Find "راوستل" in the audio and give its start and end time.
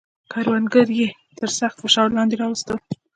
2.41-2.77